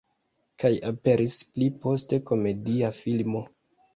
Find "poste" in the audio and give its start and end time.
1.83-2.19